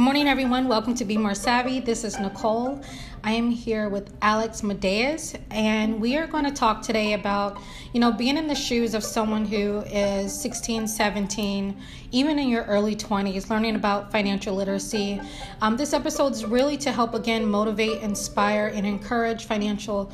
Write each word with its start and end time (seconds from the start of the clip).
Good 0.00 0.04
morning, 0.04 0.28
everyone. 0.28 0.66
Welcome 0.66 0.94
to 0.94 1.04
Be 1.04 1.18
More 1.18 1.34
Savvy. 1.34 1.78
This 1.78 2.04
is 2.04 2.18
Nicole. 2.18 2.80
I 3.22 3.32
am 3.32 3.50
here 3.50 3.90
with 3.90 4.10
Alex 4.22 4.62
Medeiros, 4.62 5.38
and 5.50 6.00
we 6.00 6.16
are 6.16 6.26
going 6.26 6.46
to 6.46 6.50
talk 6.50 6.80
today 6.80 7.12
about, 7.12 7.60
you 7.92 8.00
know, 8.00 8.10
being 8.10 8.38
in 8.38 8.46
the 8.46 8.54
shoes 8.54 8.94
of 8.94 9.04
someone 9.04 9.44
who 9.44 9.80
is 9.80 10.32
16, 10.40 10.88
17, 10.88 11.78
even 12.12 12.38
in 12.38 12.48
your 12.48 12.64
early 12.64 12.96
20s, 12.96 13.50
learning 13.50 13.76
about 13.76 14.10
financial 14.10 14.54
literacy. 14.54 15.20
Um, 15.60 15.76
this 15.76 15.92
episode 15.92 16.32
is 16.32 16.46
really 16.46 16.78
to 16.78 16.92
help, 16.92 17.12
again, 17.12 17.44
motivate, 17.44 18.00
inspire, 18.00 18.68
and 18.68 18.86
encourage 18.86 19.44
financial 19.44 20.10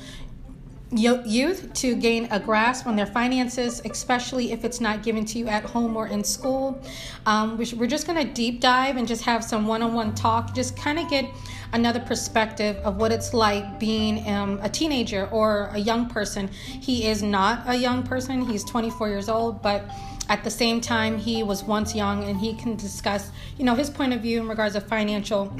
youth 0.92 1.72
to 1.74 1.96
gain 1.96 2.28
a 2.30 2.38
grasp 2.38 2.86
on 2.86 2.94
their 2.94 3.06
finances, 3.06 3.82
especially 3.84 4.52
if 4.52 4.64
it's 4.64 4.80
not 4.80 5.02
given 5.02 5.24
to 5.24 5.38
you 5.38 5.48
at 5.48 5.64
home 5.64 5.96
or 5.96 6.06
in 6.06 6.22
school. 6.22 6.80
Um, 7.26 7.56
we're 7.56 7.88
just 7.88 8.06
going 8.06 8.24
to 8.24 8.32
deep 8.32 8.60
dive 8.60 8.96
and 8.96 9.06
just 9.06 9.24
have 9.24 9.42
some 9.42 9.66
one 9.66 9.82
on 9.82 9.94
one 9.94 10.14
talk, 10.14 10.54
just 10.54 10.76
kind 10.76 10.98
of 10.98 11.10
get 11.10 11.28
another 11.72 12.00
perspective 12.00 12.76
of 12.76 12.96
what 12.96 13.10
it's 13.10 13.34
like 13.34 13.80
being 13.80 14.28
um, 14.28 14.60
a 14.62 14.68
teenager 14.68 15.28
or 15.30 15.70
a 15.72 15.78
young 15.78 16.08
person. 16.08 16.48
He 16.48 17.08
is 17.08 17.22
not 17.22 17.64
a 17.66 17.74
young 17.74 18.04
person, 18.04 18.42
he's 18.42 18.62
24 18.64 19.08
years 19.08 19.28
old, 19.28 19.62
but 19.62 19.84
at 20.28 20.42
the 20.42 20.50
same 20.50 20.80
time, 20.80 21.18
he 21.18 21.42
was 21.42 21.62
once 21.62 21.94
young 21.94 22.24
and 22.24 22.38
he 22.38 22.54
can 22.54 22.76
discuss, 22.76 23.30
you 23.58 23.64
know, 23.64 23.74
his 23.74 23.90
point 23.90 24.12
of 24.12 24.20
view 24.20 24.40
in 24.40 24.48
regards 24.48 24.74
to 24.74 24.80
financial 24.80 25.54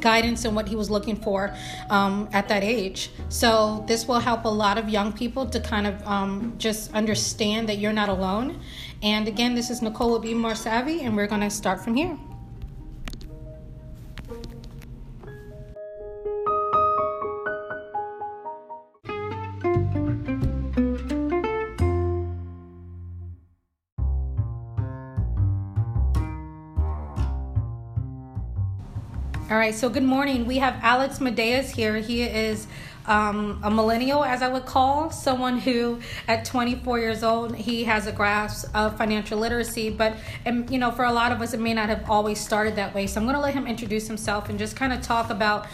guidance 0.00 0.44
and 0.44 0.54
what 0.54 0.68
he 0.68 0.76
was 0.76 0.90
looking 0.90 1.16
for 1.16 1.54
um, 1.88 2.28
at 2.32 2.48
that 2.48 2.62
age. 2.62 3.10
So, 3.28 3.84
this 3.86 4.06
will 4.06 4.20
help 4.20 4.44
a 4.44 4.48
lot 4.48 4.78
of 4.78 4.88
young 4.88 5.12
people 5.12 5.46
to 5.46 5.60
kind 5.60 5.86
of 5.86 6.06
um, 6.06 6.54
just 6.58 6.92
understand 6.94 7.68
that 7.68 7.78
you're 7.78 7.92
not 7.92 8.08
alone. 8.08 8.60
And 9.02 9.28
again, 9.28 9.54
this 9.54 9.70
is 9.70 9.82
Nicole 9.82 10.18
Be 10.18 10.34
More 10.34 10.54
Savvy, 10.54 11.02
and 11.02 11.16
we're 11.16 11.26
going 11.26 11.40
to 11.40 11.50
start 11.50 11.82
from 11.82 11.94
here. 11.94 12.18
All 29.50 29.56
right, 29.56 29.74
so 29.74 29.88
good 29.88 30.04
morning. 30.04 30.46
We 30.46 30.58
have 30.58 30.78
Alex 30.80 31.18
Medeiros 31.18 31.70
here. 31.70 31.96
He 31.96 32.22
is 32.22 32.68
um, 33.06 33.58
a 33.64 33.70
millennial, 33.70 34.22
as 34.22 34.42
I 34.42 34.48
would 34.48 34.64
call, 34.64 35.10
someone 35.10 35.58
who 35.58 35.98
at 36.28 36.44
24 36.44 37.00
years 37.00 37.24
old, 37.24 37.56
he 37.56 37.82
has 37.82 38.06
a 38.06 38.12
grasp 38.12 38.72
of 38.76 38.96
financial 38.96 39.40
literacy. 39.40 39.90
But, 39.90 40.16
and, 40.44 40.70
you 40.70 40.78
know, 40.78 40.92
for 40.92 41.04
a 41.04 41.12
lot 41.12 41.32
of 41.32 41.40
us, 41.42 41.52
it 41.52 41.58
may 41.58 41.74
not 41.74 41.88
have 41.88 42.08
always 42.08 42.38
started 42.38 42.76
that 42.76 42.94
way. 42.94 43.08
So 43.08 43.18
I'm 43.18 43.26
going 43.26 43.34
to 43.34 43.42
let 43.42 43.54
him 43.54 43.66
introduce 43.66 44.06
himself 44.06 44.48
and 44.48 44.56
just 44.56 44.76
kind 44.76 44.92
of 44.92 45.02
talk 45.02 45.30
about 45.30 45.66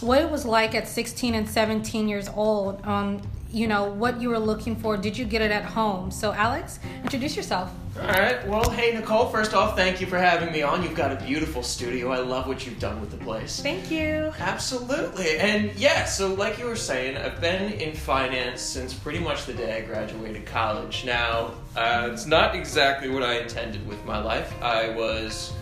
what 0.00 0.22
it 0.22 0.30
was 0.30 0.44
like 0.44 0.76
at 0.76 0.86
16 0.86 1.34
and 1.34 1.50
17 1.50 2.08
years 2.08 2.28
old. 2.28 2.86
Um, 2.86 3.20
you 3.54 3.68
know, 3.68 3.84
what 3.84 4.20
you 4.20 4.28
were 4.28 4.38
looking 4.38 4.76
for. 4.76 4.96
Did 4.96 5.16
you 5.16 5.24
get 5.24 5.40
it 5.40 5.50
at 5.50 5.64
home? 5.64 6.10
So, 6.10 6.32
Alex, 6.32 6.80
introduce 7.02 7.36
yourself. 7.36 7.70
All 8.00 8.08
right. 8.08 8.44
Well, 8.48 8.68
hey, 8.70 8.92
Nicole, 8.92 9.28
first 9.28 9.54
off, 9.54 9.76
thank 9.76 10.00
you 10.00 10.08
for 10.08 10.18
having 10.18 10.52
me 10.52 10.62
on. 10.62 10.82
You've 10.82 10.96
got 10.96 11.12
a 11.12 11.24
beautiful 11.24 11.62
studio. 11.62 12.10
I 12.10 12.18
love 12.18 12.48
what 12.48 12.66
you've 12.66 12.80
done 12.80 13.00
with 13.00 13.12
the 13.12 13.16
place. 13.18 13.60
Thank 13.60 13.88
you. 13.88 14.32
Absolutely. 14.40 15.38
And 15.38 15.72
yeah, 15.76 16.04
so 16.04 16.34
like 16.34 16.58
you 16.58 16.64
were 16.64 16.74
saying, 16.74 17.16
I've 17.16 17.40
been 17.40 17.72
in 17.74 17.94
finance 17.94 18.60
since 18.60 18.92
pretty 18.92 19.20
much 19.20 19.46
the 19.46 19.54
day 19.54 19.76
I 19.76 19.82
graduated 19.82 20.44
college. 20.44 21.04
Now, 21.04 21.52
uh, 21.76 22.10
it's 22.12 22.26
not 22.26 22.56
exactly 22.56 23.08
what 23.08 23.22
I 23.22 23.38
intended 23.38 23.86
with 23.86 24.04
my 24.04 24.20
life. 24.20 24.52
I 24.60 24.88
was 24.88 25.52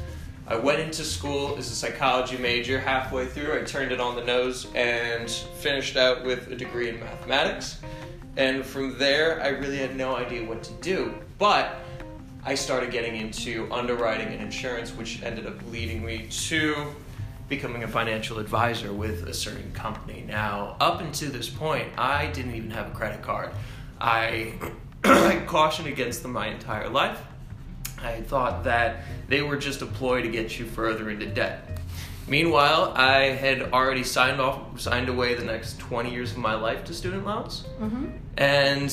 I 0.53 0.57
went 0.57 0.81
into 0.81 1.03
school 1.03 1.57
as 1.57 1.71
a 1.71 1.75
psychology 1.75 2.37
major. 2.37 2.79
Halfway 2.79 3.25
through, 3.25 3.59
I 3.59 3.63
turned 3.63 3.91
it 3.91 4.01
on 4.01 4.17
the 4.17 4.23
nose 4.23 4.67
and 4.75 5.31
finished 5.31 5.97
out 5.97 6.27
with 6.27 6.49
a 6.49 6.55
degree 6.55 6.91
in 6.91 7.01
mathematics. 7.01 7.79
And 8.37 8.63
from 8.63 8.99
there, 8.99 9.43
I 9.43 9.49
really 9.49 9.79
had 9.79 9.97
no 9.97 10.15
idea 10.15 10.47
what 10.47 10.63
to 10.65 10.73
do. 10.83 11.15
But 11.39 11.77
I 12.45 12.55
started 12.55 12.91
getting 12.91 13.17
into 13.17 13.67
underwriting 13.73 14.29
and 14.29 14.43
insurance, 14.43 14.91
which 14.91 15.23
ended 15.23 15.47
up 15.47 15.55
leading 15.71 16.05
me 16.05 16.27
to 16.29 16.87
becoming 17.49 17.85
a 17.85 17.89
financial 17.89 18.39
advisor 18.39 18.93
with 18.93 19.27
a 19.29 19.33
certain 19.33 19.73
company. 19.73 20.23
Now, 20.29 20.77
up 20.81 21.01
until 21.01 21.31
this 21.31 21.49
point, 21.49 21.89
I 21.97 22.27
didn't 22.27 22.55
even 22.57 22.73
have 22.73 22.89
a 22.89 22.95
credit 22.95 23.23
card. 23.23 23.49
I, 23.99 24.53
I 25.05 25.45
cautioned 25.47 25.89
against 25.89 26.23
them 26.23 26.33
my 26.33 26.49
entire 26.49 26.91
life. 26.91 27.23
I 28.03 28.21
thought 28.23 28.65
that 28.65 29.05
they 29.29 29.43
were 29.43 29.57
just 29.57 29.83
a 29.83 29.87
ploy 29.87 30.23
to 30.23 30.29
get 30.29 30.59
you 30.59 30.67
further 30.67 31.11
into 31.11 31.27
debt. 31.27 31.73
Meanwhile, 32.29 32.93
I 32.97 33.31
had 33.31 33.73
already 33.73 34.05
signed 34.05 34.41
off, 34.41 34.81
signed 34.81 35.09
away 35.09 35.35
the 35.35 35.45
next 35.45 35.79
20 35.81 36.11
years 36.11 36.33
of 36.33 36.39
my 36.39 36.55
life 36.55 36.85
to 36.85 36.95
student 36.95 37.27
loans, 37.27 37.65
mm-hmm. 37.81 38.07
and 38.37 38.91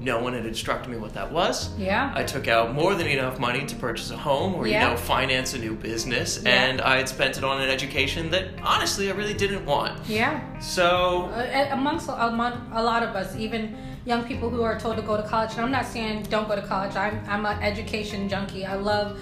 no 0.00 0.20
one 0.20 0.32
had 0.32 0.46
instructed 0.46 0.90
me 0.90 0.96
what 0.96 1.12
that 1.14 1.30
was. 1.30 1.76
Yeah. 1.76 2.12
I 2.14 2.22
took 2.22 2.48
out 2.48 2.72
more 2.72 2.94
than 2.94 3.08
enough 3.08 3.38
money 3.38 3.66
to 3.66 3.76
purchase 3.76 4.10
a 4.10 4.16
home 4.16 4.54
or, 4.54 4.66
yeah. 4.66 4.84
you 4.84 4.90
know, 4.90 4.96
finance 4.96 5.54
a 5.54 5.58
new 5.58 5.74
business, 5.74 6.40
yeah. 6.42 6.50
and 6.50 6.80
I 6.80 6.98
had 6.98 7.08
spent 7.08 7.36
it 7.36 7.44
on 7.44 7.60
an 7.60 7.68
education 7.68 8.30
that 8.30 8.48
honestly 8.62 9.10
I 9.10 9.14
really 9.14 9.34
didn't 9.34 9.66
want. 9.66 10.08
Yeah. 10.08 10.58
So. 10.60 11.26
Uh, 11.34 11.68
amongst 11.72 12.08
among 12.08 12.70
a 12.72 12.82
lot 12.82 13.02
of 13.02 13.16
us, 13.16 13.36
even 13.36 13.76
young 14.04 14.24
people 14.24 14.50
who 14.50 14.62
are 14.62 14.78
told 14.78 14.96
to 14.96 15.02
go 15.02 15.16
to 15.16 15.22
college. 15.22 15.52
And 15.52 15.60
I'm 15.60 15.70
not 15.70 15.86
saying 15.86 16.24
don't 16.24 16.48
go 16.48 16.56
to 16.56 16.62
college. 16.62 16.96
I'm 16.96 17.22
I'm 17.28 17.46
an 17.46 17.62
education 17.62 18.28
junkie. 18.28 18.66
I 18.66 18.74
love 18.74 19.18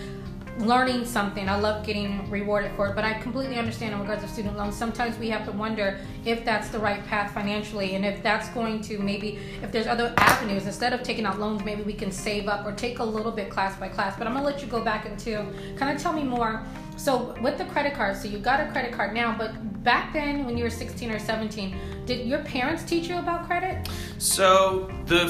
learning 0.59 1.05
something. 1.05 1.49
I 1.49 1.59
love 1.59 1.87
getting 1.87 2.29
rewarded 2.31 2.73
for 2.77 2.89
it. 2.89 2.95
But 2.95 3.05
I 3.05 3.15
completely 3.15 3.57
understand 3.57 3.95
in 3.95 4.01
regards 4.01 4.23
to 4.23 4.29
student 4.29 4.57
loans. 4.57 4.77
Sometimes 4.77 5.19
we 5.19 5.31
have 5.31 5.45
to 5.47 5.53
wonder 5.53 6.01
if 6.25 6.45
that's 6.45 6.69
the 6.69 6.79
right 6.79 7.05
path 7.07 7.33
financially 7.33 7.95
and 7.95 8.05
if 8.05 8.23
that's 8.23 8.49
going 8.51 8.81
to 8.83 8.99
maybe 8.99 9.39
if 9.63 9.73
there's 9.73 9.87
other 9.87 10.13
avenues 10.19 10.67
instead 10.67 10.93
of 10.93 11.03
taking 11.03 11.25
out 11.25 11.39
loans, 11.39 11.65
maybe 11.65 11.83
we 11.83 11.95
can 11.95 12.11
save 12.11 12.49
up 12.49 12.67
or 12.67 12.73
take 12.73 12.99
a 12.99 13.05
little 13.05 13.33
bit 13.33 13.51
class 13.51 13.79
by 13.79 13.89
class. 13.89 14.17
But 14.19 14.27
I'm 14.27 14.35
gonna 14.35 14.45
let 14.45 14.61
you 14.61 14.69
go 14.69 14.83
back 14.83 15.07
into 15.07 15.47
kind 15.77 15.95
of 15.95 16.03
tell 16.03 16.13
me 16.13 16.23
more. 16.23 16.63
So 16.97 17.35
with 17.41 17.57
the 17.57 17.65
credit 17.67 17.95
card, 17.95 18.17
so 18.17 18.29
you 18.29 18.39
got 18.39 18.61
a 18.61 18.71
credit 18.73 18.93
card 18.93 19.15
now, 19.15 19.35
but 19.37 19.83
back 19.83 20.13
then 20.13 20.45
when 20.45 20.59
you 20.59 20.65
were 20.65 20.71
16 20.71 21.11
or 21.11 21.19
17, 21.19 21.75
did 22.05 22.27
your 22.27 22.41
parents 22.41 22.83
teach 22.83 23.09
you 23.09 23.17
about 23.17 23.47
credit? 23.47 23.89
So 24.19 24.91
the 25.07 25.29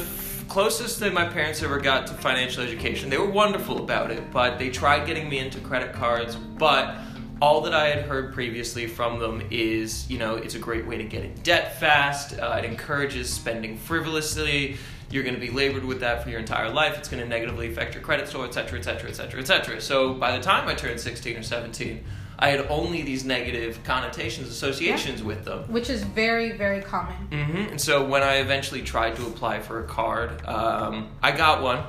closest 0.50 0.98
that 0.98 1.14
my 1.14 1.24
parents 1.24 1.62
ever 1.62 1.78
got 1.78 2.08
to 2.08 2.12
financial 2.12 2.64
education, 2.64 3.08
they 3.08 3.16
were 3.16 3.30
wonderful 3.30 3.78
about 3.78 4.10
it, 4.10 4.32
but 4.32 4.58
they 4.58 4.68
tried 4.68 5.06
getting 5.06 5.28
me 5.28 5.38
into 5.38 5.60
credit 5.60 5.92
cards, 5.92 6.34
but 6.34 6.96
all 7.40 7.60
that 7.62 7.72
I 7.72 7.86
had 7.86 8.04
heard 8.04 8.34
previously 8.34 8.88
from 8.88 9.20
them 9.20 9.42
is, 9.52 10.10
you 10.10 10.18
know, 10.18 10.34
it's 10.34 10.56
a 10.56 10.58
great 10.58 10.84
way 10.84 10.98
to 10.98 11.04
get 11.04 11.24
in 11.24 11.34
debt 11.42 11.78
fast. 11.78 12.36
Uh, 12.36 12.56
it 12.58 12.64
encourages 12.64 13.32
spending 13.32 13.78
frivolously. 13.78 14.76
You're 15.10 15.22
going 15.22 15.36
to 15.36 15.40
be 15.40 15.50
labored 15.50 15.84
with 15.84 16.00
that 16.00 16.24
for 16.24 16.30
your 16.30 16.40
entire 16.40 16.68
life. 16.68 16.98
It's 16.98 17.08
going 17.08 17.22
to 17.22 17.28
negatively 17.28 17.70
affect 17.70 17.94
your 17.94 18.02
credit 18.02 18.28
score, 18.28 18.44
et 18.44 18.52
cetera, 18.52 18.78
et 18.78 18.82
cetera, 18.82 19.08
et 19.08 19.14
cetera, 19.14 19.40
et 19.40 19.46
cetera. 19.46 19.80
So 19.80 20.14
by 20.14 20.36
the 20.36 20.42
time 20.42 20.68
I 20.68 20.74
turned 20.74 21.00
16 21.00 21.36
or 21.36 21.42
17, 21.42 22.04
I 22.40 22.48
had 22.48 22.66
only 22.70 23.02
these 23.02 23.24
negative 23.24 23.84
connotations, 23.84 24.48
associations 24.48 25.20
yeah. 25.20 25.26
with 25.26 25.44
them. 25.44 25.70
Which 25.70 25.90
is 25.90 26.02
very, 26.02 26.52
very 26.52 26.80
common. 26.80 27.28
Mm-hmm. 27.30 27.56
And 27.72 27.80
so 27.80 28.04
when 28.04 28.22
I 28.22 28.36
eventually 28.36 28.80
tried 28.80 29.16
to 29.16 29.26
apply 29.26 29.60
for 29.60 29.84
a 29.84 29.86
card, 29.86 30.44
um, 30.46 31.10
I 31.22 31.32
got 31.32 31.62
one. 31.62 31.84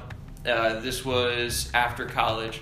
Uh, 0.45 0.79
this 0.81 1.06
was 1.06 1.72
after 1.73 2.06
college, 2.06 2.61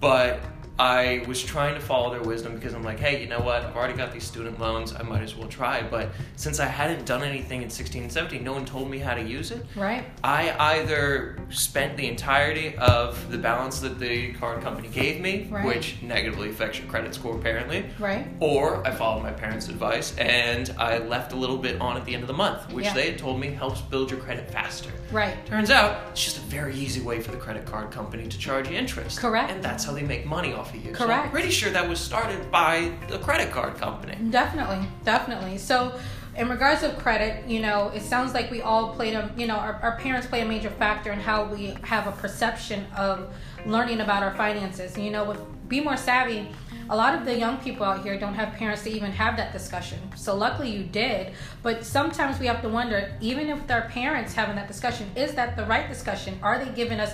but 0.00 0.40
I 0.78 1.24
was 1.26 1.42
trying 1.42 1.74
to 1.74 1.80
follow 1.80 2.10
their 2.10 2.22
wisdom 2.22 2.54
because 2.54 2.72
I'm 2.72 2.84
like, 2.84 3.00
hey, 3.00 3.20
you 3.20 3.28
know 3.28 3.40
what? 3.40 3.64
I've 3.64 3.76
already 3.76 3.94
got 3.94 4.12
these 4.12 4.22
student 4.22 4.60
loans. 4.60 4.94
I 4.94 5.02
might 5.02 5.22
as 5.22 5.34
well 5.34 5.48
try. 5.48 5.82
But 5.82 6.10
since 6.36 6.60
I 6.60 6.66
hadn't 6.66 7.04
done 7.04 7.24
anything 7.24 7.62
in 7.62 7.70
16 7.70 8.04
and 8.04 8.12
17, 8.12 8.44
no 8.44 8.52
one 8.52 8.64
told 8.64 8.88
me 8.88 8.98
how 8.98 9.14
to 9.14 9.22
use 9.22 9.50
it. 9.50 9.66
Right. 9.74 10.04
I 10.22 10.54
either 10.76 11.40
spent 11.50 11.96
the 11.96 12.06
entirety 12.06 12.76
of 12.76 13.28
the 13.30 13.38
balance 13.38 13.80
that 13.80 13.98
the 13.98 14.32
card 14.34 14.62
company 14.62 14.86
gave 14.88 15.20
me, 15.20 15.48
right. 15.50 15.66
which 15.66 16.00
negatively 16.00 16.50
affects 16.50 16.78
your 16.78 16.86
credit 16.86 17.12
score 17.12 17.34
apparently. 17.34 17.84
Right. 17.98 18.28
Or 18.38 18.86
I 18.86 18.92
followed 18.92 19.24
my 19.24 19.32
parents' 19.32 19.68
advice 19.68 20.16
and 20.16 20.72
I 20.78 20.98
left 20.98 21.32
a 21.32 21.36
little 21.36 21.58
bit 21.58 21.80
on 21.80 21.96
at 21.96 22.04
the 22.04 22.14
end 22.14 22.22
of 22.22 22.28
the 22.28 22.34
month, 22.34 22.72
which 22.72 22.84
yeah. 22.84 22.94
they 22.94 23.10
had 23.10 23.18
told 23.18 23.40
me 23.40 23.48
helps 23.48 23.80
build 23.80 24.12
your 24.12 24.20
credit 24.20 24.48
faster. 24.48 24.90
Right. 25.10 25.44
Turns 25.46 25.70
out 25.70 26.02
it's 26.10 26.24
just 26.24 26.36
a 26.36 26.40
very 26.42 26.76
easy 26.76 27.00
way 27.00 27.20
for 27.20 27.32
the 27.32 27.36
credit 27.36 27.66
card 27.66 27.90
company 27.90 28.28
to 28.28 28.38
charge 28.38 28.68
you 28.68 28.76
interest. 28.76 29.18
Correct. 29.18 29.50
And 29.50 29.60
that's 29.60 29.84
how 29.84 29.92
they 29.92 30.02
make 30.02 30.24
money 30.24 30.52
off 30.52 30.67
of 30.70 30.76
you. 30.76 30.92
Correct. 30.92 30.98
So 30.98 31.10
I'm 31.10 31.30
pretty 31.30 31.50
sure 31.50 31.70
that 31.70 31.88
was 31.88 32.00
started 32.00 32.50
by 32.50 32.92
the 33.08 33.18
credit 33.18 33.50
card 33.50 33.76
company. 33.76 34.16
Definitely, 34.30 34.86
definitely. 35.04 35.58
So, 35.58 35.98
in 36.36 36.48
regards 36.48 36.84
of 36.84 36.96
credit, 36.98 37.48
you 37.48 37.58
know, 37.58 37.88
it 37.88 38.02
sounds 38.02 38.32
like 38.32 38.48
we 38.50 38.62
all 38.62 38.94
played 38.94 39.14
a, 39.14 39.32
you 39.36 39.48
know, 39.48 39.56
our, 39.56 39.74
our 39.82 39.98
parents 39.98 40.26
play 40.28 40.40
a 40.42 40.44
major 40.44 40.70
factor 40.70 41.10
in 41.10 41.18
how 41.18 41.44
we 41.44 41.76
have 41.82 42.06
a 42.06 42.12
perception 42.12 42.86
of 42.96 43.34
learning 43.66 44.00
about 44.00 44.22
our 44.22 44.34
finances. 44.36 44.96
You 44.96 45.10
know, 45.10 45.24
with 45.24 45.40
Be 45.68 45.80
More 45.80 45.96
Savvy, 45.96 46.48
a 46.90 46.96
lot 46.96 47.14
of 47.14 47.24
the 47.24 47.36
young 47.36 47.58
people 47.58 47.84
out 47.84 48.02
here 48.02 48.18
don't 48.18 48.34
have 48.34 48.54
parents 48.54 48.82
to 48.84 48.90
even 48.90 49.10
have 49.12 49.36
that 49.36 49.52
discussion. 49.52 49.98
So 50.16 50.34
luckily 50.34 50.70
you 50.70 50.84
did. 50.84 51.32
But 51.62 51.84
sometimes 51.84 52.38
we 52.38 52.46
have 52.46 52.62
to 52.62 52.68
wonder, 52.68 53.12
even 53.20 53.50
if 53.50 53.66
their 53.66 53.82
parents 53.90 54.32
having 54.32 54.56
that 54.56 54.68
discussion, 54.68 55.10
is 55.14 55.34
that 55.34 55.56
the 55.56 55.64
right 55.66 55.88
discussion? 55.88 56.38
Are 56.42 56.62
they 56.64 56.70
giving 56.72 57.00
us 57.00 57.12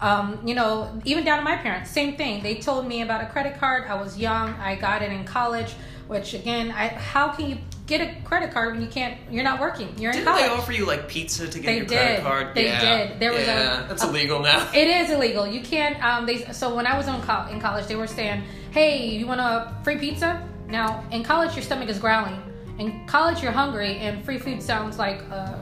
Um, 0.00 0.40
you 0.46 0.54
know, 0.54 1.00
even 1.04 1.24
down 1.24 1.38
to 1.38 1.44
my 1.44 1.56
parents, 1.56 1.90
same 1.90 2.16
thing. 2.16 2.42
They 2.42 2.56
told 2.56 2.86
me 2.86 3.02
about 3.02 3.22
a 3.22 3.26
credit 3.26 3.58
card. 3.58 3.84
I 3.88 3.94
was 3.94 4.18
young. 4.18 4.50
I 4.54 4.74
got 4.74 5.02
it 5.02 5.10
in 5.12 5.24
college, 5.24 5.72
which 6.08 6.34
again, 6.34 6.70
I 6.72 6.88
how 6.88 7.28
can 7.28 7.48
you 7.48 7.58
get 7.86 8.00
a 8.00 8.14
credit 8.24 8.52
card 8.52 8.72
when 8.74 8.82
you 8.82 8.88
can't? 8.88 9.16
You're 9.30 9.44
not 9.44 9.60
working. 9.60 9.88
You're 9.98 10.10
in 10.10 10.18
Didn't 10.18 10.28
college. 10.28 10.42
they 10.44 10.48
offer 10.50 10.72
you 10.72 10.84
like 10.86 11.08
pizza 11.08 11.46
to 11.48 11.58
get 11.58 11.66
They 11.66 11.76
your 11.78 11.86
credit 11.86 12.16
did. 12.16 12.22
card? 12.24 12.54
They 12.54 12.64
yeah. 12.66 13.06
did. 13.08 13.20
There 13.20 13.32
was 13.32 13.42
a- 13.42 13.86
that's 13.88 14.04
a- 14.04 14.08
illegal 14.08 14.40
now. 14.40 14.68
It 14.74 14.88
is 14.88 15.10
illegal. 15.10 15.46
You 15.46 15.60
can't. 15.62 16.02
Um, 16.04 16.26
they 16.26 16.44
so 16.52 16.74
when 16.74 16.86
I 16.86 16.96
was 16.98 17.06
in, 17.06 17.20
co- 17.22 17.46
in 17.50 17.60
college, 17.60 17.86
they 17.86 17.96
were 17.96 18.08
saying, 18.08 18.42
"Hey, 18.72 19.08
you 19.16 19.26
want 19.26 19.40
a 19.40 19.74
free 19.84 19.96
pizza?" 19.96 20.46
Now 20.68 21.04
in 21.12 21.22
college, 21.22 21.54
your 21.54 21.62
stomach 21.62 21.88
is 21.88 21.98
growling. 21.98 22.42
In 22.78 23.06
college, 23.06 23.40
you're 23.42 23.52
hungry, 23.52 23.98
and 23.98 24.24
free 24.24 24.38
food 24.38 24.60
sounds 24.60 24.98
like 24.98 25.22
uh, 25.30 25.54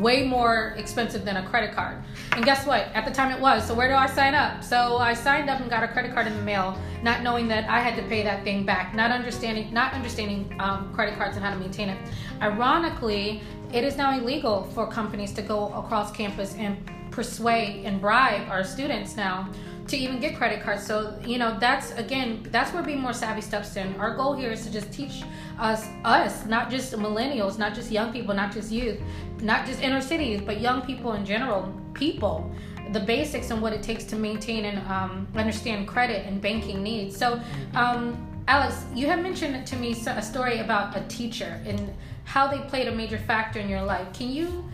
way 0.00 0.26
more 0.26 0.74
expensive 0.76 1.24
than 1.24 1.36
a 1.36 1.48
credit 1.48 1.74
card. 1.74 2.02
And 2.32 2.44
guess 2.44 2.66
what? 2.66 2.82
At 2.94 3.04
the 3.04 3.10
time, 3.10 3.32
it 3.32 3.40
was. 3.40 3.66
So 3.66 3.74
where 3.74 3.88
do 3.88 3.94
I 3.94 4.06
sign 4.06 4.34
up? 4.34 4.62
So 4.62 4.96
I 4.96 5.14
signed 5.14 5.50
up 5.50 5.60
and 5.60 5.68
got 5.68 5.82
a 5.82 5.88
credit 5.88 6.14
card 6.14 6.26
in 6.26 6.36
the 6.36 6.42
mail, 6.42 6.80
not 7.02 7.22
knowing 7.22 7.48
that 7.48 7.68
I 7.68 7.80
had 7.80 7.96
to 7.96 8.08
pay 8.08 8.22
that 8.22 8.44
thing 8.44 8.64
back, 8.64 8.94
not 8.94 9.10
understanding, 9.10 9.72
not 9.72 9.92
understanding 9.92 10.54
um, 10.60 10.92
credit 10.94 11.16
cards 11.16 11.36
and 11.36 11.44
how 11.44 11.52
to 11.52 11.58
maintain 11.58 11.88
it. 11.88 11.98
Ironically, 12.40 13.42
it 13.72 13.84
is 13.84 13.96
now 13.96 14.18
illegal 14.18 14.64
for 14.74 14.86
companies 14.86 15.32
to 15.34 15.42
go 15.42 15.72
across 15.74 16.12
campus 16.12 16.54
and 16.54 16.78
persuade 17.10 17.84
and 17.84 18.00
bribe 18.00 18.48
our 18.48 18.62
students 18.62 19.16
now 19.16 19.50
to 19.88 19.96
even 19.96 20.20
get 20.20 20.36
credit 20.36 20.62
cards. 20.62 20.86
So, 20.86 21.18
you 21.24 21.38
know, 21.38 21.58
that's 21.58 21.92
again, 21.92 22.46
that's 22.50 22.72
where 22.72 22.82
being 22.82 23.00
More 23.00 23.12
Savvy 23.12 23.40
steps 23.40 23.76
in. 23.76 23.94
Our 23.96 24.14
goal 24.16 24.34
here 24.34 24.52
is 24.52 24.64
to 24.64 24.72
just 24.72 24.92
teach 24.92 25.22
us, 25.58 25.86
us, 26.04 26.46
not 26.46 26.70
just 26.70 26.92
millennials, 26.92 27.58
not 27.58 27.74
just 27.74 27.90
young 27.90 28.12
people, 28.12 28.34
not 28.34 28.52
just 28.52 28.70
youth, 28.70 29.00
not 29.40 29.66
just 29.66 29.80
inner 29.80 30.00
cities, 30.00 30.40
but 30.40 30.60
young 30.60 30.82
people 30.82 31.14
in 31.14 31.24
general, 31.24 31.72
people, 31.94 32.50
the 32.92 33.00
basics 33.00 33.50
and 33.50 33.60
what 33.60 33.72
it 33.72 33.82
takes 33.82 34.04
to 34.04 34.16
maintain 34.16 34.66
and 34.66 34.78
um, 34.88 35.26
understand 35.34 35.88
credit 35.88 36.26
and 36.26 36.40
banking 36.40 36.82
needs. 36.82 37.16
So, 37.16 37.40
um, 37.74 38.24
Alex, 38.46 38.84
you 38.94 39.06
have 39.06 39.20
mentioned 39.20 39.66
to 39.66 39.76
me 39.76 39.92
a 40.06 40.22
story 40.22 40.58
about 40.58 40.96
a 40.96 41.02
teacher 41.08 41.60
and 41.66 41.92
how 42.24 42.46
they 42.46 42.58
played 42.68 42.88
a 42.88 42.94
major 42.94 43.18
factor 43.18 43.58
in 43.58 43.68
your 43.68 43.82
life. 43.82 44.10
Can 44.14 44.30
you 44.30 44.64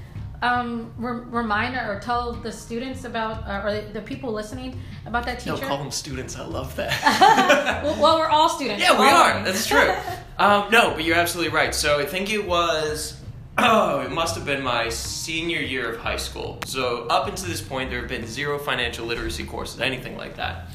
um, 0.42 0.92
re- 0.98 1.24
remind 1.26 1.76
or 1.76 1.98
tell 2.00 2.32
the 2.32 2.52
students 2.52 3.04
about, 3.04 3.46
uh, 3.48 3.62
or 3.64 3.74
the, 3.74 3.92
the 3.92 4.00
people 4.00 4.32
listening 4.32 4.80
about 5.06 5.24
that 5.26 5.40
teacher? 5.40 5.56
No, 5.56 5.66
call 5.66 5.78
them 5.78 5.90
students. 5.90 6.36
I 6.36 6.44
love 6.44 6.74
that. 6.76 7.82
well, 7.84 8.00
well, 8.00 8.18
we're 8.18 8.28
all 8.28 8.48
students. 8.48 8.82
Yeah, 8.82 8.98
we 8.98 9.06
all 9.06 9.44
That's 9.44 9.66
true. 9.66 9.94
Um, 10.36 10.68
no, 10.72 10.94
but 10.94 11.04
you're 11.04 11.14
absolutely 11.14 11.52
right. 11.52 11.72
So 11.72 12.00
I 12.00 12.06
think 12.06 12.32
it 12.32 12.46
was. 12.46 13.20
Oh, 13.56 14.00
it 14.00 14.10
must 14.10 14.34
have 14.34 14.44
been 14.44 14.64
my 14.64 14.88
senior 14.88 15.60
year 15.60 15.92
of 15.92 16.00
high 16.00 16.16
school. 16.16 16.58
So 16.66 17.06
up 17.06 17.28
until 17.28 17.46
this 17.46 17.60
point, 17.60 17.88
there 17.88 18.00
have 18.00 18.08
been 18.08 18.26
zero 18.26 18.58
financial 18.58 19.06
literacy 19.06 19.44
courses, 19.44 19.80
anything 19.80 20.16
like 20.16 20.34
that. 20.38 20.70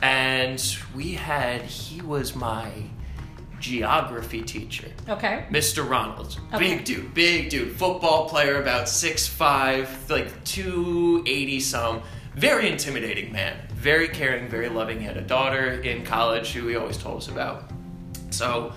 And 0.00 0.64
we 0.94 1.14
had. 1.14 1.62
He 1.62 2.00
was 2.02 2.36
my 2.36 2.70
geography 3.64 4.42
teacher. 4.42 4.88
okay. 5.08 5.46
Mr. 5.50 5.86
Ronalds. 5.88 6.38
Okay. 6.52 6.58
Big 6.76 6.84
dude, 6.84 7.14
big 7.14 7.48
dude. 7.48 7.74
Football 7.76 8.28
player, 8.28 8.60
about 8.60 8.84
6'5, 8.84 10.10
like 10.10 10.44
280 10.44 11.60
some. 11.60 12.02
Very 12.34 12.68
intimidating 12.68 13.32
man. 13.32 13.56
Very 13.72 14.08
caring, 14.08 14.48
very 14.48 14.68
loving. 14.68 14.98
He 15.00 15.06
had 15.06 15.16
a 15.16 15.22
daughter 15.22 15.80
in 15.80 16.04
college 16.04 16.52
who 16.52 16.66
he 16.68 16.76
always 16.76 16.98
told 16.98 17.22
us 17.22 17.28
about. 17.28 17.70
So 18.30 18.74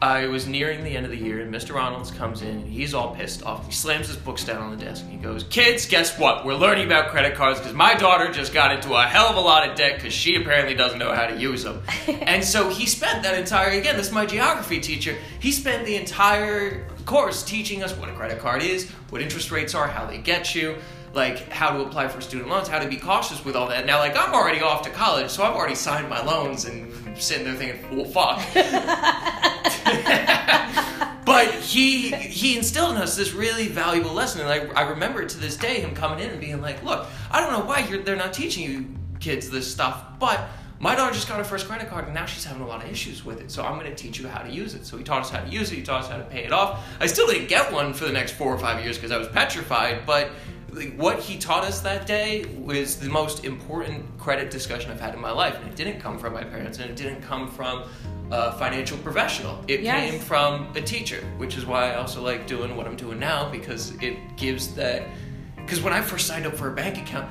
I 0.00 0.28
was 0.28 0.46
nearing 0.46 0.84
the 0.84 0.96
end 0.96 1.06
of 1.06 1.10
the 1.10 1.18
year, 1.18 1.40
and 1.40 1.52
Mr. 1.52 1.74
Ronalds 1.74 2.14
comes 2.14 2.42
in, 2.42 2.58
and 2.58 2.70
he's 2.70 2.94
all 2.94 3.16
pissed 3.16 3.42
off. 3.42 3.66
He 3.66 3.72
slams 3.72 4.06
his 4.06 4.16
books 4.16 4.44
down 4.44 4.62
on 4.62 4.70
the 4.70 4.84
desk, 4.84 5.02
and 5.02 5.10
he 5.10 5.18
goes, 5.18 5.42
Kids, 5.44 5.86
guess 5.86 6.16
what? 6.16 6.44
We're 6.44 6.54
learning 6.54 6.86
about 6.86 7.10
credit 7.10 7.34
cards 7.34 7.58
because 7.58 7.74
my 7.74 7.94
daughter 7.94 8.30
just 8.30 8.52
got 8.52 8.70
into 8.70 8.94
a 8.94 9.02
hell 9.02 9.26
of 9.26 9.36
a 9.36 9.40
lot 9.40 9.68
of 9.68 9.76
debt 9.76 9.96
because 9.96 10.12
she 10.12 10.36
apparently 10.36 10.74
doesn't 10.74 11.00
know 11.00 11.12
how 11.12 11.26
to 11.26 11.36
use 11.36 11.64
them. 11.64 11.82
and 12.06 12.44
so 12.44 12.68
he 12.68 12.86
spent 12.86 13.24
that 13.24 13.36
entire, 13.36 13.70
again, 13.70 13.96
this 13.96 14.06
is 14.06 14.12
my 14.12 14.24
geography 14.24 14.78
teacher, 14.78 15.16
he 15.40 15.50
spent 15.50 15.84
the 15.84 15.96
entire 15.96 16.86
course 17.04 17.42
teaching 17.42 17.82
us 17.82 17.92
what 17.96 18.08
a 18.08 18.12
credit 18.12 18.38
card 18.38 18.62
is, 18.62 18.88
what 19.10 19.20
interest 19.20 19.50
rates 19.50 19.74
are, 19.74 19.88
how 19.88 20.06
they 20.06 20.18
get 20.18 20.54
you. 20.54 20.76
Like 21.14 21.48
how 21.48 21.70
to 21.70 21.82
apply 21.82 22.08
for 22.08 22.20
student 22.20 22.50
loans, 22.50 22.68
how 22.68 22.78
to 22.78 22.86
be 22.86 22.98
cautious 22.98 23.42
with 23.42 23.56
all 23.56 23.66
that. 23.68 23.86
Now, 23.86 23.98
like 23.98 24.14
I'm 24.14 24.34
already 24.34 24.60
off 24.60 24.82
to 24.82 24.90
college, 24.90 25.30
so 25.30 25.42
I've 25.42 25.54
already 25.54 25.74
signed 25.74 26.08
my 26.08 26.22
loans 26.22 26.66
and 26.66 26.92
sitting 27.16 27.44
there 27.46 27.54
thinking, 27.54 27.96
well, 27.96 28.04
fuck. 28.04 28.38
but 31.24 31.52
he 31.54 32.10
he 32.10 32.56
instilled 32.56 32.96
in 32.96 33.02
us 33.02 33.16
this 33.16 33.32
really 33.32 33.68
valuable 33.68 34.12
lesson, 34.12 34.40
and 34.40 34.50
I, 34.50 34.82
I 34.82 34.88
remember 34.90 35.24
to 35.24 35.38
this 35.38 35.56
day 35.56 35.80
him 35.80 35.94
coming 35.94 36.20
in 36.20 36.30
and 36.30 36.40
being 36.40 36.60
like, 36.60 36.82
"Look, 36.82 37.06
I 37.30 37.40
don't 37.40 37.52
know 37.52 37.64
why 37.64 37.82
they're 38.04 38.16
not 38.16 38.32
teaching 38.32 38.70
you 38.70 38.86
kids 39.20 39.50
this 39.50 39.70
stuff, 39.70 40.18
but." 40.18 40.48
My 40.80 40.94
daughter 40.94 41.12
just 41.12 41.26
got 41.26 41.38
her 41.38 41.44
first 41.44 41.66
credit 41.66 41.88
card 41.88 42.04
and 42.04 42.14
now 42.14 42.24
she's 42.24 42.44
having 42.44 42.62
a 42.62 42.66
lot 42.66 42.84
of 42.84 42.88
issues 42.88 43.24
with 43.24 43.40
it. 43.40 43.50
So 43.50 43.64
I'm 43.64 43.80
going 43.80 43.90
to 43.90 43.96
teach 43.96 44.20
you 44.20 44.28
how 44.28 44.44
to 44.44 44.48
use 44.48 44.74
it. 44.76 44.86
So 44.86 44.96
he 44.96 45.02
taught 45.02 45.22
us 45.22 45.30
how 45.30 45.40
to 45.40 45.50
use 45.50 45.72
it. 45.72 45.74
He 45.74 45.82
taught 45.82 46.04
us 46.04 46.08
how 46.08 46.18
to 46.18 46.22
pay 46.22 46.44
it 46.44 46.52
off. 46.52 46.86
I 47.00 47.06
still 47.06 47.26
didn't 47.26 47.48
get 47.48 47.72
one 47.72 47.92
for 47.92 48.04
the 48.04 48.12
next 48.12 48.34
four 48.34 48.54
or 48.54 48.58
five 48.58 48.84
years 48.84 48.96
because 48.96 49.10
I 49.10 49.18
was 49.18 49.26
petrified. 49.26 50.06
But 50.06 50.30
what 50.96 51.18
he 51.18 51.36
taught 51.36 51.64
us 51.64 51.80
that 51.80 52.06
day 52.06 52.44
was 52.58 52.96
the 52.96 53.08
most 53.08 53.44
important 53.44 54.04
credit 54.18 54.50
discussion 54.50 54.90
I've 54.92 55.00
had 55.00 55.14
in 55.14 55.20
my 55.20 55.32
life. 55.32 55.56
And 55.56 55.66
it 55.66 55.74
didn't 55.74 56.00
come 56.00 56.16
from 56.16 56.32
my 56.32 56.44
parents 56.44 56.78
and 56.78 56.88
it 56.88 56.96
didn't 56.96 57.22
come 57.22 57.50
from 57.50 57.82
a 58.30 58.52
financial 58.52 58.98
professional. 58.98 59.58
It 59.68 59.80
Yes. 59.80 60.10
came 60.10 60.20
from 60.20 60.68
a 60.76 60.80
teacher, 60.80 61.24
which 61.38 61.56
is 61.56 61.64
why 61.66 61.92
I 61.92 61.94
also 61.96 62.22
like 62.22 62.46
doing 62.46 62.76
what 62.76 62.86
I'm 62.86 62.96
doing 62.96 63.18
now 63.18 63.48
because 63.50 63.92
it 64.02 64.16
gives 64.36 64.74
that. 64.74 65.02
Because 65.56 65.80
when 65.82 65.92
I 65.92 66.00
first 66.00 66.26
signed 66.26 66.46
up 66.46 66.54
for 66.54 66.70
a 66.70 66.74
bank 66.74 66.98
account, 66.98 67.28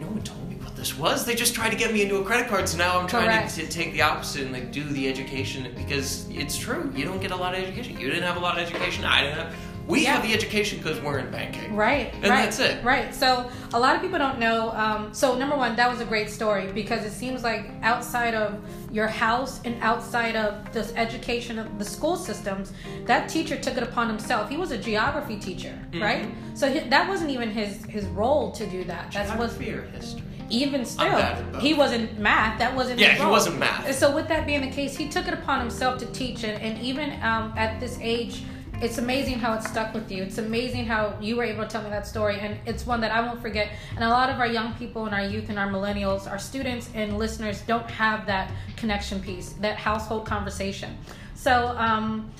no 0.00 0.06
one 0.08 0.22
told 0.22 0.48
me 0.48 0.56
what 0.56 0.74
this 0.76 0.98
was. 0.98 1.24
They 1.24 1.34
just 1.34 1.54
tried 1.54 1.70
to 1.70 1.76
get 1.76 1.92
me 1.92 2.02
into 2.02 2.16
a 2.16 2.24
credit 2.24 2.48
card. 2.48 2.68
So 2.68 2.76
now 2.78 2.98
I'm 2.98 3.06
trying 3.06 3.24
Correct. 3.26 3.54
to, 3.56 3.62
to 3.62 3.68
take 3.68 3.92
the 3.92 4.02
opposite 4.02 4.42
and 4.42 4.52
like 4.52 4.72
do 4.72 4.84
the 4.84 5.08
education 5.08 5.72
because 5.76 6.26
it's 6.30 6.56
true. 6.58 6.92
You 6.94 7.04
don't 7.04 7.20
get 7.20 7.30
a 7.30 7.36
lot 7.36 7.54
of 7.54 7.62
education. 7.62 7.98
You 7.98 8.08
didn't 8.08 8.24
have 8.24 8.36
a 8.36 8.40
lot 8.40 8.58
of 8.58 8.66
education. 8.66 9.04
I 9.04 9.22
didn't 9.22 9.36
have. 9.38 9.54
We 9.92 10.02
Yeah. 10.04 10.14
have 10.14 10.22
the 10.22 10.32
education 10.34 10.78
because 10.78 10.98
we're 11.00 11.18
in 11.18 11.30
banking. 11.30 11.76
Right, 11.76 12.12
And 12.14 12.24
right, 12.30 12.44
that's 12.44 12.58
it. 12.58 12.82
Right. 12.82 13.14
So 13.14 13.48
a 13.74 13.78
lot 13.78 13.94
of 13.94 14.00
people 14.02 14.18
don't 14.18 14.38
know. 14.38 14.70
Um, 14.72 15.12
so 15.12 15.36
number 15.36 15.56
one, 15.56 15.76
that 15.76 15.90
was 15.90 16.00
a 16.00 16.04
great 16.04 16.30
story 16.30 16.66
because 16.72 17.04
it 17.04 17.12
seems 17.12 17.42
like 17.44 17.70
outside 17.82 18.34
of 18.34 18.58
your 18.90 19.06
house 19.06 19.60
and 19.64 19.74
outside 19.82 20.34
of 20.36 20.72
this 20.72 20.92
education 20.96 21.58
of 21.58 21.78
the 21.78 21.84
school 21.84 22.16
systems, 22.16 22.72
that 23.06 23.28
teacher 23.28 23.56
took 23.56 23.76
it 23.76 23.82
upon 23.82 24.08
himself. 24.08 24.48
He 24.48 24.56
was 24.56 24.70
a 24.70 24.78
geography 24.78 25.36
teacher, 25.38 25.74
Mm-hmm. 25.92 26.02
right? 26.02 26.26
So 26.54 26.70
he, 26.72 26.80
that 26.88 27.08
wasn't 27.08 27.30
even 27.30 27.50
his 27.50 27.84
his 27.86 28.04
role 28.06 28.50
to 28.52 28.66
do 28.66 28.84
that. 28.84 29.12
That's 29.12 29.32
was 29.38 29.56
or 29.60 29.82
history. 29.92 30.22
even 30.50 30.84
still 30.84 31.08
bad 31.10 31.38
at 31.38 31.52
both. 31.52 31.62
he 31.62 31.72
wasn't 31.74 32.18
math. 32.18 32.58
That 32.58 32.74
wasn't 32.74 32.98
Yeah, 32.98 33.14
he 33.14 33.26
wasn't 33.26 33.58
math. 33.58 33.86
And 33.86 33.94
so 33.94 34.06
with 34.14 34.28
that 34.28 34.46
being 34.46 34.60
the 34.62 34.70
case, 34.80 34.96
he 34.96 35.08
took 35.08 35.26
it 35.28 35.34
upon 35.34 35.60
himself 35.60 35.98
to 36.02 36.06
teach, 36.20 36.44
and, 36.44 36.60
and 36.66 36.74
even 36.90 37.08
um, 37.22 37.52
at 37.56 37.78
this 37.80 37.98
age, 38.00 38.42
it's 38.82 38.98
amazing 38.98 39.38
how 39.38 39.54
it 39.54 39.62
stuck 39.62 39.94
with 39.94 40.10
you. 40.10 40.22
It's 40.24 40.38
amazing 40.38 40.86
how 40.86 41.16
you 41.20 41.36
were 41.36 41.44
able 41.44 41.62
to 41.62 41.68
tell 41.68 41.82
me 41.82 41.90
that 41.90 42.06
story, 42.06 42.40
and 42.40 42.58
it's 42.66 42.84
one 42.84 43.00
that 43.02 43.12
I 43.12 43.20
won't 43.20 43.40
forget. 43.40 43.68
And 43.94 44.02
a 44.02 44.08
lot 44.08 44.28
of 44.28 44.40
our 44.40 44.46
young 44.46 44.74
people 44.74 45.06
and 45.06 45.14
our 45.14 45.24
youth 45.24 45.48
and 45.50 45.58
our 45.58 45.68
millennials, 45.68 46.28
our 46.28 46.38
students 46.38 46.90
and 46.94 47.16
listeners 47.16 47.62
don't 47.62 47.88
have 47.88 48.26
that 48.26 48.50
connection 48.76 49.20
piece, 49.20 49.50
that 49.60 49.76
household 49.76 50.26
conversation. 50.26 50.98
So 51.34 51.74
um, 51.78 52.32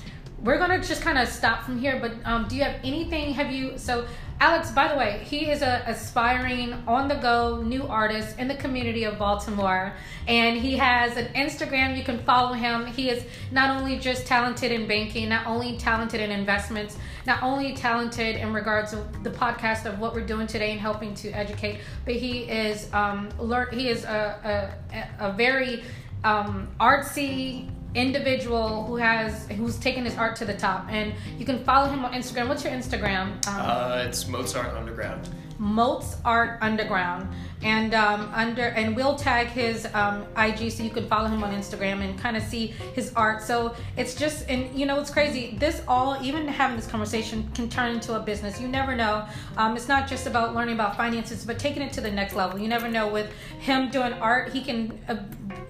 we're 0.43 0.57
gonna 0.57 0.83
just 0.83 1.01
kind 1.01 1.17
of 1.17 1.29
stop 1.29 1.63
from 1.63 1.79
here. 1.79 1.97
But 2.01 2.13
um, 2.25 2.47
do 2.49 2.57
you 2.57 2.63
have 2.63 2.79
anything? 2.83 3.33
Have 3.33 3.51
you 3.51 3.77
so? 3.77 4.05
Alex, 4.43 4.71
by 4.71 4.89
the 4.89 4.97
way, 4.97 5.21
he 5.23 5.49
is 5.49 5.61
a 5.61 5.81
aspiring 5.87 6.73
on 6.85 7.07
the 7.07 7.15
go 7.15 7.61
new 7.61 7.83
artist 7.83 8.37
in 8.37 8.49
the 8.49 8.55
community 8.55 9.05
of 9.05 9.17
Baltimore. 9.17 9.93
And 10.27 10.57
he 10.57 10.75
has 10.75 11.15
an 11.15 11.27
Instagram. 11.27 11.95
You 11.95 12.03
can 12.03 12.19
follow 12.25 12.51
him. 12.51 12.85
He 12.87 13.09
is 13.09 13.23
not 13.53 13.79
only 13.79 13.97
just 13.99 14.27
talented 14.27 14.73
in 14.73 14.85
banking, 14.85 15.29
not 15.29 15.47
only 15.47 15.77
talented 15.77 16.19
in 16.19 16.29
investments, 16.29 16.97
not 17.25 17.41
only 17.41 17.73
talented 17.73 18.35
in 18.35 18.51
regards 18.51 18.91
to 18.91 18.97
the 19.23 19.29
podcast 19.29 19.85
of 19.85 19.99
what 19.99 20.13
we're 20.13 20.25
doing 20.25 20.45
today 20.45 20.71
and 20.71 20.79
helping 20.81 21.13
to 21.13 21.31
educate, 21.31 21.79
but 22.03 22.15
he 22.15 22.39
is 22.41 22.93
um. 22.93 23.29
He 23.71 23.87
is 23.87 24.03
a, 24.03 24.75
a, 25.21 25.29
a 25.29 25.31
very 25.31 25.83
um, 26.25 26.67
artsy 26.81 27.69
individual 27.95 28.85
who 28.85 28.95
has 28.95 29.47
who's 29.49 29.77
taken 29.77 30.03
his 30.05 30.17
art 30.17 30.35
to 30.35 30.45
the 30.45 30.53
top 30.53 30.85
and 30.89 31.13
you 31.37 31.45
can 31.45 31.63
follow 31.63 31.87
him 31.89 32.03
on 32.05 32.11
instagram 32.13 32.47
what's 32.47 32.63
your 32.63 32.73
instagram 32.73 33.25
um, 33.47 33.61
Uh, 33.61 34.03
it's 34.07 34.27
Mozart 34.27 34.73
Underground. 34.75 35.29
Moats 35.59 36.17
Art 36.25 36.57
Underground, 36.61 37.29
and 37.61 37.93
um, 37.93 38.29
under 38.33 38.63
and 38.69 38.95
we'll 38.95 39.15
tag 39.15 39.47
his 39.47 39.87
um, 39.93 40.25
IG 40.35 40.71
so 40.71 40.83
you 40.83 40.89
can 40.89 41.07
follow 41.07 41.27
him 41.29 41.41
on 41.43 41.53
Instagram 41.53 42.01
and 42.03 42.19
kind 42.19 42.35
of 42.35 42.43
see 42.43 42.67
his 42.95 43.13
art. 43.15 43.41
So 43.43 43.73
it's 43.95 44.13
just 44.15 44.49
and 44.49 44.77
you 44.77 44.85
know 44.85 44.99
it's 44.99 45.11
crazy. 45.11 45.55
This 45.57 45.81
all 45.87 46.17
even 46.21 46.47
having 46.47 46.75
this 46.75 46.87
conversation 46.87 47.49
can 47.53 47.69
turn 47.69 47.93
into 47.93 48.15
a 48.15 48.19
business. 48.19 48.59
You 48.59 48.67
never 48.67 48.95
know. 48.95 49.25
Um, 49.55 49.77
it's 49.77 49.87
not 49.87 50.09
just 50.09 50.27
about 50.27 50.53
learning 50.55 50.73
about 50.75 50.97
finances, 50.97 51.45
but 51.45 51.59
taking 51.59 51.83
it 51.83 51.93
to 51.93 52.01
the 52.01 52.11
next 52.11 52.33
level. 52.33 52.59
You 52.59 52.67
never 52.67 52.89
know 52.89 53.07
with 53.07 53.31
him 53.59 53.89
doing 53.89 54.11
art, 54.13 54.51
he 54.51 54.61
can. 54.61 54.99
Uh, 55.07 55.15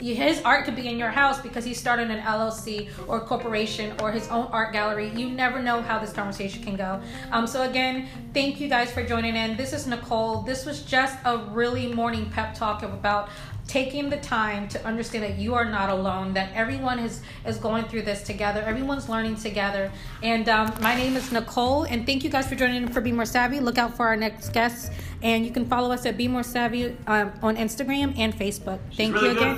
his 0.03 0.41
art 0.43 0.65
could 0.65 0.75
be 0.75 0.87
in 0.87 0.97
your 0.97 1.09
house 1.09 1.41
because 1.41 1.63
he 1.63 1.73
started 1.73 2.11
an 2.11 2.19
LLC 2.19 2.89
or 3.07 3.21
corporation 3.21 3.95
or 4.01 4.11
his 4.11 4.27
own 4.27 4.47
art 4.51 4.73
gallery. 4.73 5.09
You 5.09 5.29
never 5.29 5.61
know 5.61 5.81
how 5.81 5.99
this 5.99 6.11
conversation 6.11 6.63
can 6.63 6.75
go. 6.75 7.01
Um, 7.31 7.47
so 7.47 7.63
again, 7.63 8.07
thank 8.33 8.59
you 8.59 8.67
guys 8.67 8.91
for 8.91 9.03
joining 9.03 9.35
in. 9.35 9.55
This 9.55 9.71
is 9.71 9.87
Nicole. 9.87 10.41
This 10.41 10.65
was 10.65 10.81
just 10.81 11.17
a 11.23 11.37
really 11.37 11.93
morning 11.93 12.29
pep 12.29 12.53
talk 12.53 12.83
about 12.83 13.29
taking 13.67 14.09
the 14.09 14.17
time 14.17 14.67
to 14.67 14.85
understand 14.85 15.23
that 15.23 15.37
you 15.39 15.53
are 15.53 15.65
not 15.65 15.89
alone 15.89 16.33
that 16.33 16.51
everyone 16.53 16.99
is 16.99 17.21
is 17.45 17.57
going 17.57 17.85
through 17.85 18.01
this 18.01 18.21
together 18.21 18.61
everyone's 18.61 19.07
learning 19.07 19.35
together 19.35 19.89
and 20.21 20.49
um, 20.49 20.71
my 20.81 20.93
name 20.95 21.15
is 21.15 21.31
nicole 21.31 21.83
and 21.83 22.05
thank 22.05 22.23
you 22.23 22.29
guys 22.29 22.45
for 22.45 22.55
joining 22.55 22.83
in 22.83 22.89
for 22.89 22.99
be 22.99 23.11
more 23.11 23.25
savvy 23.25 23.61
look 23.61 23.77
out 23.77 23.95
for 23.95 24.05
our 24.05 24.17
next 24.17 24.49
guests 24.49 24.89
and 25.23 25.45
you 25.45 25.51
can 25.51 25.65
follow 25.65 25.91
us 25.91 26.05
at 26.05 26.17
be 26.17 26.27
more 26.27 26.43
savvy 26.43 26.95
um, 27.07 27.31
on 27.41 27.57
instagram 27.57 28.13
and 28.17 28.37
facebook. 28.37 28.79
Thank 28.95 29.15
really 29.15 29.29
you 29.29 29.37
again. 29.37 29.57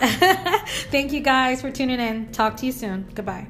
thank 0.90 1.12
you 1.12 1.20
guys 1.20 1.60
for 1.60 1.70
tuning 1.70 2.00
in. 2.00 2.32
Talk 2.32 2.56
to 2.58 2.66
you 2.66 2.72
soon. 2.72 3.06
Goodbye 3.14 3.46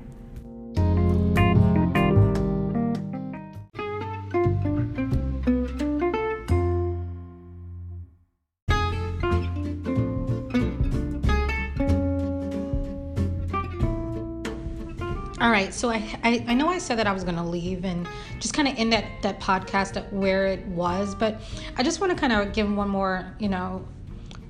right, 15.62 15.74
so 15.74 15.90
I, 15.90 16.18
I, 16.22 16.44
I 16.48 16.54
know 16.54 16.68
I 16.68 16.78
said 16.78 16.98
that 16.98 17.06
I 17.06 17.12
was 17.12 17.24
gonna 17.24 17.46
leave 17.46 17.84
and 17.84 18.08
just 18.40 18.54
kind 18.54 18.68
of 18.68 18.76
end 18.76 18.92
that 18.92 19.04
that 19.22 19.40
podcast 19.40 20.10
where 20.12 20.46
it 20.46 20.64
was, 20.66 21.14
but 21.14 21.40
I 21.76 21.82
just 21.82 22.00
want 22.00 22.12
to 22.12 22.18
kind 22.18 22.32
of 22.32 22.52
give 22.52 22.72
one 22.72 22.88
more 22.88 23.34
you 23.38 23.48
know 23.48 23.86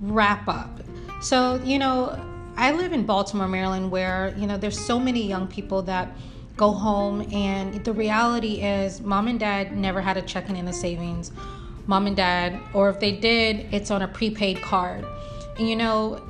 wrap 0.01 0.49
up. 0.49 0.81
So 1.21 1.61
you 1.65 1.79
know 1.79 2.19
I 2.57 2.73
live 2.73 2.93
in 2.93 3.05
Baltimore, 3.05 3.49
Maryland, 3.49 3.91
where 3.91 4.35
you 4.37 4.47
know 4.47 4.57
there's 4.57 4.79
so 4.79 4.99
many 4.99 5.27
young 5.27 5.47
people 5.47 5.83
that 5.83 6.15
go 6.57 6.71
home 6.73 7.27
and 7.33 7.83
the 7.85 7.93
reality 7.93 8.61
is 8.61 9.01
mom 9.01 9.27
and 9.27 9.41
dad 9.41 9.75
never 9.75 10.03
had 10.03 10.17
a 10.17 10.23
checking 10.23 10.57
in 10.57 10.65
the 10.65 10.73
savings, 10.73 11.33
mom 11.87 12.07
and 12.07 12.17
dad, 12.17 12.59
or 12.75 12.89
if 12.91 13.01
they 13.01 13.13
did, 13.13 13.73
it's 13.73 13.91
on 13.91 14.03
a 14.03 14.09
prepaid 14.09 14.61
card, 14.63 15.05
and 15.59 15.69
you 15.69 15.77
know 15.77 16.23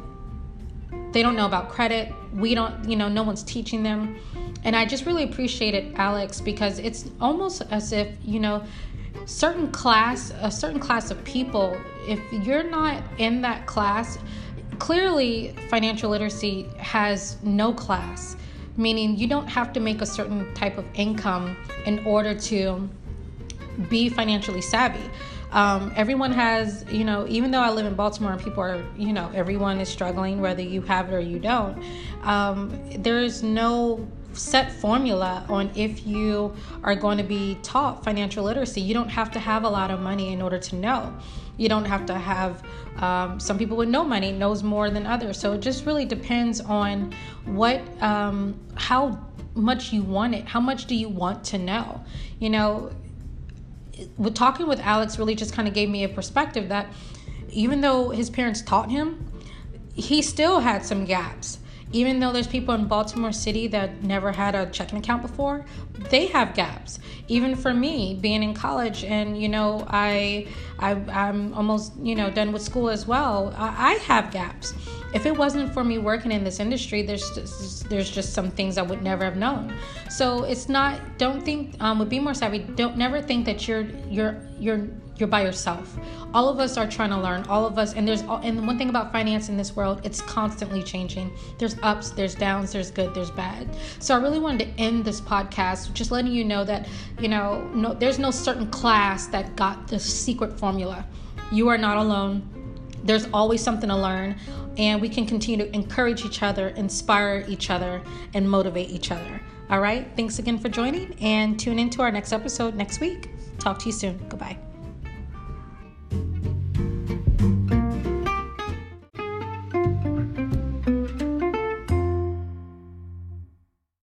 they 1.13 1.23
don't 1.23 1.37
know 1.37 1.47
about 1.47 1.69
credit. 1.69 2.13
We 2.35 2.55
don't, 2.55 2.89
you 2.89 2.97
know, 2.97 3.11
no 3.11 3.23
one's 3.23 3.43
teaching 3.43 3.83
them 3.83 4.17
and 4.65 4.77
I 4.77 4.85
just 4.85 5.07
really 5.07 5.25
appreciated 5.25 5.95
Alex 5.97 6.41
because 6.41 6.79
it's 6.79 7.11
almost 7.21 7.63
as 7.71 7.93
if, 7.93 8.09
you 8.25 8.41
know, 8.41 8.65
certain 9.27 9.71
class, 9.71 10.33
a 10.41 10.51
certain 10.51 10.81
class 10.81 11.11
of 11.11 11.23
people, 11.25 11.77
if 12.07 12.21
you're 12.33 12.63
not 12.63 13.03
in 13.19 13.43
that 13.43 13.67
class, 13.67 14.19
clearly 14.79 15.55
financial 15.69 16.11
literacy 16.11 16.69
has 16.79 17.37
no 17.43 17.73
class, 17.73 18.37
meaning 18.77 19.17
you 19.17 19.27
don't 19.27 19.47
have 19.49 19.73
to 19.73 19.81
make 19.81 20.01
a 20.01 20.07
certain 20.07 20.53
type 20.55 20.79
of 20.79 20.85
income 20.95 21.57
in 21.87 22.05
order 22.07 22.35
to 22.35 22.89
be 23.89 24.09
financially 24.09 24.61
savvy. 24.61 25.09
Um, 25.53 25.93
everyone 25.97 26.33
has, 26.33 26.85
you 26.91 27.05
know, 27.05 27.27
even 27.29 27.51
though 27.51 27.61
I 27.61 27.71
live 27.71 27.85
in 27.85 27.95
Baltimore 27.95 28.33
and 28.33 28.43
people 28.43 28.63
are, 28.63 28.83
you 28.97 29.13
know, 29.13 29.31
everyone 29.35 29.81
is 29.81 29.89
struggling, 29.89 30.41
whether 30.41 30.63
you 30.63 30.81
have 30.83 31.11
it 31.11 31.15
or 31.15 31.21
you 31.21 31.39
don't, 31.39 31.83
um, 32.23 32.73
there's 33.03 33.43
no 33.43 34.09
set 34.35 34.73
formula 34.73 35.45
on 35.49 35.71
if 35.75 36.07
you 36.07 36.55
are 36.83 36.95
going 36.95 37.19
to 37.19 37.25
be 37.25 37.59
taught 37.63 38.05
financial 38.05 38.45
literacy. 38.45 38.81
You 38.81 38.95
don't 38.95 39.09
have 39.09 39.31
to 39.33 39.39
have 39.39 39.65
a 39.65 39.69
lot 39.69 39.91
of 39.91 40.01
money 40.01 40.33
in 40.33 40.43
order 40.43 40.59
to 40.59 40.77
know. 40.77 41.17
You 41.57 41.69
don't 41.69 41.85
have 41.85 42.07
to 42.07 42.15
have 42.15 42.63
um, 42.97 43.39
some 43.39 43.59
people 43.59 43.77
with 43.77 43.89
no 43.89 44.05
money 44.05 44.33
knows 44.33 44.63
more 44.63 44.91
than 44.91 45.07
others. 45.07 45.39
So 45.39 45.53
it 45.53 45.61
just 45.61 45.87
really 45.87 46.05
depends 46.05 46.61
on 46.61 47.15
what 47.45 47.81
um, 48.03 48.59
how 48.75 49.21
much 49.55 49.93
you 49.93 50.03
want 50.03 50.35
it. 50.35 50.47
How 50.47 50.61
much 50.61 50.87
do 50.87 50.95
you 50.95 51.09
want 51.09 51.45
to 51.45 51.59
know? 51.59 52.03
You 52.39 52.51
know, 52.51 52.93
with 54.17 54.35
talking 54.35 54.67
with 54.67 54.81
Alex 54.81 55.19
really 55.19 55.35
just 55.35 55.53
kind 55.53 55.69
of 55.69 55.75
gave 55.75 55.89
me 55.89 56.05
a 56.05 56.09
perspective 56.09 56.69
that 56.71 56.93
even 57.51 57.83
though 57.83 58.11
his 58.11 58.31
parents 58.31 58.63
taught 58.63 58.91
him, 58.91 59.31
he 59.95 60.23
still 60.23 60.61
had 60.61 60.85
some 60.85 61.05
gaps 61.05 61.59
even 61.93 62.21
though 62.21 62.33
there's 62.33 62.47
people 62.47 62.75
in 62.75 62.87
Baltimore 62.87 63.33
City 63.33 63.67
that 63.69 64.03
never 64.03 64.33
had 64.33 64.55
a 64.55 64.67
checking 64.67 64.99
account 64.99 65.23
before, 65.23 65.65
they 66.11 66.27
have 66.27 66.55
gaps. 66.55 66.99
Even 67.29 67.55
for 67.55 67.73
me, 67.75 68.19
being 68.21 68.43
in 68.43 68.55
college, 68.55 69.05
and 69.05 69.41
you 69.41 69.49
know, 69.49 69.87
I, 69.89 70.49
I 70.79 70.93
I'm 70.93 71.53
almost 71.55 71.93
you 71.99 72.15
know 72.15 72.31
done 72.31 72.53
with 72.53 72.63
school 72.63 72.89
as 72.89 73.07
well. 73.07 73.55
I, 73.57 73.93
I 73.93 73.93
have 74.05 74.31
gaps. 74.31 74.75
If 75.15 75.27
it 75.27 75.37
wasn't 75.37 75.75
for 75.75 75.85
me 75.85 75.99
working 75.99 76.33
in 76.33 76.43
this 76.43 76.59
industry, 76.59 77.03
there's 77.03 77.29
just, 77.33 77.89
there's 77.91 78.11
just 78.11 78.33
some 78.33 78.51
things 78.51 78.79
I 78.79 78.83
would 78.83 79.03
never 79.03 79.25
have 79.25 79.37
known. 79.37 79.75
So 80.09 80.45
it's 80.45 80.71
not. 80.71 81.01
Don't 81.19 81.45
think 81.45 81.77
um, 81.81 81.99
with 81.99 82.09
Be 82.09 82.19
More 82.19 82.33
Savvy. 82.35 82.61
Don't 82.61 82.97
never 82.97 83.21
think 83.21 83.45
that 83.45 83.69
you're 83.69 83.87
you're 84.09 84.41
you're 84.59 84.89
you're 85.17 85.29
by 85.29 85.43
yourself. 85.43 85.97
All 86.35 86.49
of 86.49 86.59
us 86.59 86.77
are 86.77 86.87
trying 86.87 87.11
to 87.11 87.19
learn. 87.19 87.45
All 87.45 87.67
of 87.67 87.79
us, 87.79 87.95
and 87.95 88.07
there's 88.09 88.23
all, 88.23 88.39
and 88.39 88.67
one 88.67 88.79
thing 88.79 88.89
about 88.89 89.13
finance 89.13 89.49
in 89.49 89.57
this 89.57 89.77
world, 89.77 90.01
it's 90.05 90.21
constantly 90.23 90.83
changing. 90.83 91.31
There's 91.59 91.77
ups, 91.83 92.11
there's 92.11 92.35
downs, 92.35 92.73
there's 92.73 92.91
good, 92.91 93.15
there's 93.15 93.31
bad. 93.31 93.69
So 93.99 94.15
I 94.15 94.21
really 94.21 94.39
wanted 94.39 94.67
to 94.67 94.83
end 94.83 95.05
this 95.05 95.21
podcast 95.21 95.93
just 95.93 96.11
letting 96.11 96.33
you 96.33 96.45
know 96.45 96.65
that 96.65 96.89
you 97.21 97.29
know 97.29 97.63
no, 97.75 97.95
there's 97.95 98.19
no 98.19 98.31
certain 98.31 98.71
class 98.71 99.27
that 99.29 99.55
got 99.57 99.89
the 99.89 99.99
secret 99.99 100.59
formula. 100.59 101.07
You 101.51 101.69
are 101.69 101.79
not 101.79 101.99
alone. 101.99 102.49
There's 103.05 103.29
always 103.35 103.63
something 103.63 103.89
to 103.89 103.97
learn, 103.97 104.37
and 104.79 105.01
we 105.01 105.09
can 105.09 105.27
continue 105.27 105.67
to 105.67 105.75
encourage 105.75 106.25
each 106.25 106.43
other, 106.43 106.69
inspire 106.69 107.45
each 107.49 107.69
other, 107.69 108.01
and 108.33 108.49
motivate 108.49 108.91
each 108.91 109.11
other. 109.11 109.41
All 109.69 109.81
right. 109.81 110.09
Thanks 110.17 110.39
again 110.39 110.59
for 110.59 110.69
joining, 110.69 111.15
and 111.21 111.59
tune 111.59 111.79
into 111.79 112.01
our 112.03 112.11
next 112.11 112.33
episode 112.33 112.75
next 112.75 113.01
week. 113.01 113.29
Talk 113.59 113.79
to 113.81 113.87
you 113.87 113.93
soon. 113.93 114.19
Goodbye. 114.29 114.72